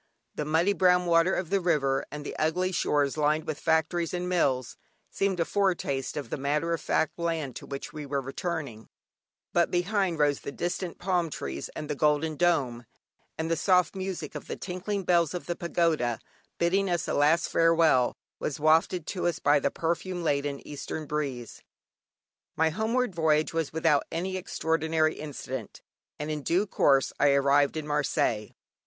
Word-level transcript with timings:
The 0.33 0.45
muddy 0.45 0.73
brown 0.73 1.05
water 1.05 1.35
of 1.35 1.51
the 1.51 1.59
river 1.61 2.07
and 2.11 2.25
the 2.25 2.35
ugly 2.37 2.71
shores 2.71 3.17
lined 3.17 3.45
with 3.45 3.59
factories 3.59 4.15
and 4.15 4.27
mills, 4.27 4.75
seemed 5.11 5.39
a 5.39 5.45
foretaste 5.45 6.17
of 6.17 6.31
the 6.31 6.37
matter 6.39 6.73
of 6.73 6.81
fact 6.81 7.19
land 7.19 7.55
to 7.57 7.67
which 7.67 7.93
we 7.93 8.07
were 8.07 8.19
returning; 8.19 8.89
but 9.53 9.69
behind 9.69 10.17
rose 10.17 10.39
the 10.39 10.51
distant 10.51 10.97
palm 10.97 11.29
trees, 11.29 11.69
and 11.75 11.87
the 11.87 11.93
golden 11.93 12.35
dome; 12.35 12.85
and 13.37 13.51
the 13.51 13.55
soft 13.55 13.95
music 13.95 14.33
of 14.33 14.47
the 14.47 14.55
tinkling 14.55 15.03
bells 15.03 15.35
of 15.35 15.45
the 15.45 15.55
pagoda, 15.55 16.17
bidding 16.57 16.89
us 16.89 17.07
a 17.07 17.13
last 17.13 17.47
farewell, 17.47 18.15
was 18.39 18.59
wafted 18.59 19.05
to 19.05 19.27
us 19.27 19.37
by 19.37 19.59
the 19.59 19.69
perfume 19.69 20.23
laden 20.23 20.65
eastern 20.67 21.05
breeze. 21.05 21.61
My 22.55 22.71
homeward 22.71 23.13
voyage 23.13 23.53
was 23.53 23.71
without 23.71 24.05
any 24.11 24.35
extraordinary 24.35 25.13
incident, 25.19 25.83
and 26.17 26.31
in 26.31 26.41
due 26.41 26.65
course 26.65 27.13
I 27.19 27.33
arrived 27.33 27.77
at 27.77 27.85
Marseilles. 27.85 28.53